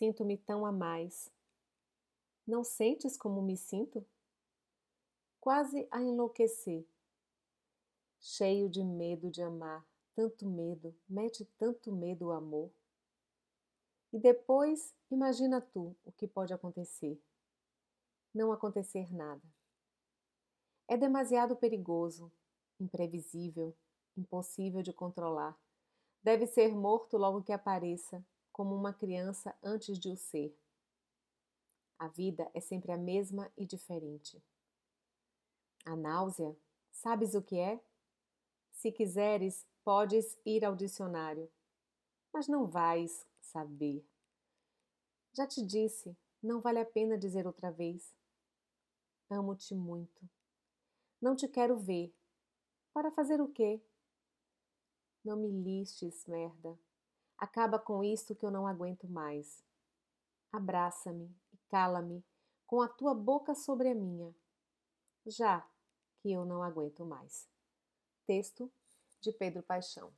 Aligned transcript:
Sinto-me 0.00 0.38
tão 0.38 0.64
a 0.64 0.72
mais. 0.72 1.30
Não 2.46 2.64
sentes 2.64 3.18
como 3.18 3.42
me 3.42 3.54
sinto? 3.54 4.02
Quase 5.38 5.86
a 5.90 6.00
enlouquecer. 6.00 6.86
Cheio 8.18 8.70
de 8.70 8.82
medo 8.82 9.30
de 9.30 9.42
amar, 9.42 9.86
tanto 10.14 10.46
medo, 10.46 10.96
mete 11.06 11.44
tanto 11.58 11.92
medo 11.92 12.28
o 12.28 12.32
amor. 12.32 12.70
E 14.10 14.18
depois, 14.18 14.94
imagina 15.10 15.60
tu 15.60 15.94
o 16.02 16.10
que 16.12 16.26
pode 16.26 16.54
acontecer. 16.54 17.22
Não 18.34 18.52
acontecer 18.52 19.12
nada. 19.12 19.46
É 20.88 20.96
demasiado 20.96 21.54
perigoso, 21.54 22.32
imprevisível, 22.80 23.76
impossível 24.16 24.80
de 24.80 24.94
controlar. 24.94 25.54
Deve 26.22 26.46
ser 26.46 26.74
morto 26.74 27.18
logo 27.18 27.42
que 27.42 27.52
apareça, 27.52 28.24
como 28.52 28.74
uma 28.74 28.92
criança 28.92 29.56
antes 29.62 29.98
de 29.98 30.08
o 30.08 30.16
ser. 30.16 30.56
A 31.98 32.08
vida 32.08 32.50
é 32.54 32.60
sempre 32.60 32.92
a 32.92 32.96
mesma 32.96 33.52
e 33.56 33.66
diferente. 33.66 34.42
A 35.84 35.94
náusea, 35.96 36.56
sabes 36.90 37.34
o 37.34 37.42
que 37.42 37.58
é? 37.58 37.82
Se 38.72 38.90
quiseres, 38.90 39.66
podes 39.84 40.38
ir 40.44 40.64
ao 40.64 40.74
dicionário, 40.74 41.50
mas 42.32 42.48
não 42.48 42.66
vais 42.66 43.26
saber. 43.40 44.04
Já 45.32 45.46
te 45.46 45.64
disse, 45.64 46.16
não 46.42 46.60
vale 46.60 46.78
a 46.78 46.86
pena 46.86 47.18
dizer 47.18 47.46
outra 47.46 47.70
vez. 47.70 48.14
Amo-te 49.28 49.74
muito. 49.74 50.28
Não 51.20 51.36
te 51.36 51.46
quero 51.46 51.76
ver. 51.76 52.14
Para 52.92 53.10
fazer 53.10 53.40
o 53.40 53.48
quê? 53.48 53.80
Não 55.24 55.36
me 55.36 55.50
listes, 55.50 56.26
merda. 56.26 56.78
Acaba 57.40 57.78
com 57.78 58.04
isto 58.04 58.34
que 58.34 58.44
eu 58.44 58.50
não 58.50 58.66
aguento 58.66 59.08
mais. 59.08 59.64
Abraça-me 60.52 61.34
e 61.54 61.56
cala-me 61.70 62.22
com 62.66 62.82
a 62.82 62.88
tua 62.88 63.14
boca 63.14 63.54
sobre 63.54 63.88
a 63.88 63.94
minha, 63.94 64.34
já 65.26 65.66
que 66.18 66.30
eu 66.30 66.44
não 66.44 66.62
aguento 66.62 67.02
mais. 67.06 67.48
Texto 68.26 68.70
de 69.22 69.32
Pedro 69.32 69.62
Paixão. 69.62 70.12